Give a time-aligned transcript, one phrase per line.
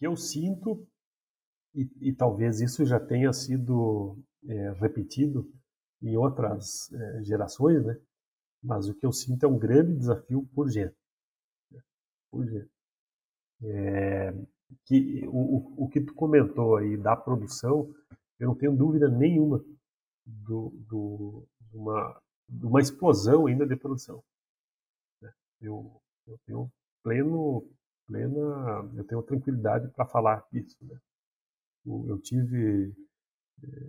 [0.00, 0.84] que eu sinto,
[1.74, 5.52] e, e talvez isso já tenha sido é, repetido
[6.02, 8.00] em outras é, gerações, né?
[8.62, 10.96] mas o que eu sinto é um grande desafio urgente.
[11.70, 11.82] Né?
[12.32, 12.70] Urgente.
[13.62, 14.32] É,
[14.86, 17.94] que, o, o que tu comentou aí da produção,
[18.38, 19.62] eu não tenho dúvida nenhuma
[20.24, 24.24] do, do, de, uma, uma explosão ainda de produção.
[25.20, 25.30] Né?
[25.60, 26.72] Eu, eu tenho
[27.02, 27.68] pleno,
[28.10, 30.76] plena, eu tenho tranquilidade para falar isso.
[30.82, 30.98] Né?
[31.86, 32.92] Eu, tive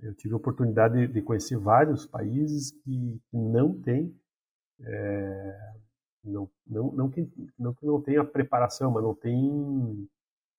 [0.04, 4.16] eu tive a oportunidade de, conhecer vários países que não têm
[4.84, 5.74] é,
[6.24, 10.08] não, não, não, que, não que não tenha preparação, mas não tem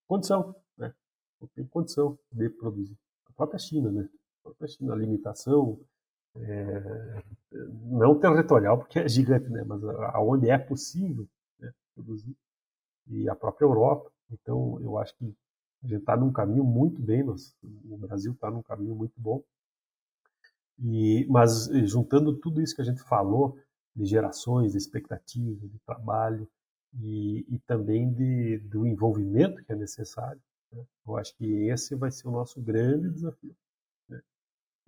[0.08, 0.92] condição, né?
[1.40, 2.96] Não tem condição de produzir.
[3.26, 4.08] A própria China, né?
[4.40, 5.78] A própria China, a limitação,
[6.36, 7.22] é,
[7.84, 9.62] não territorial, porque é gigante, né?
[9.64, 9.82] Mas
[10.14, 11.28] aonde é possível
[11.60, 12.36] né, produzir.
[13.12, 14.10] E a própria Europa.
[14.30, 15.24] Então, eu acho que
[15.84, 19.42] a gente está num caminho muito bem, nós, o Brasil está num caminho muito bom.
[20.78, 23.58] E, mas juntando tudo isso que a gente falou,
[23.94, 26.48] de gerações, de expectativa, de trabalho
[26.98, 30.40] e, e também de, do envolvimento que é necessário.
[30.72, 30.84] Né?
[31.06, 33.54] Eu acho que esse vai ser o nosso grande desafio.
[34.08, 34.22] Né?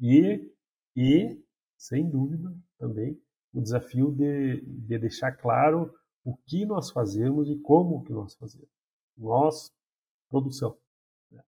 [0.00, 0.52] E,
[0.96, 1.44] e,
[1.76, 3.20] sem dúvida, também
[3.52, 5.94] o desafio de, de deixar claro
[6.24, 8.68] o que nós fazemos e como que nós fazemos.
[9.16, 9.72] Nós,
[10.28, 10.76] produção.
[11.30, 11.44] Né?